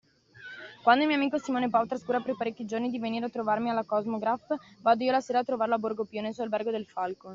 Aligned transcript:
Quando 0.81 1.03
il 1.03 1.07
mio 1.09 1.15
amico 1.15 1.37
Simone 1.37 1.69
Pau 1.69 1.85
trascura 1.85 2.19
per 2.21 2.35
parecchi 2.35 2.65
giorni 2.65 2.89
di 2.89 2.97
venire 2.97 3.27
a 3.27 3.29
trovarmi 3.29 3.69
alla 3.69 3.83
Kosmograph, 3.83 4.55
vado 4.81 5.03
io 5.03 5.11
la 5.11 5.21
sera 5.21 5.37
a 5.39 5.43
trovarlo 5.43 5.75
a 5.75 5.77
Borgo 5.77 6.05
Pio, 6.05 6.21
nel 6.23 6.33
suo 6.33 6.41
Albergo 6.43 6.71
del 6.71 6.87
Falco. 6.87 7.29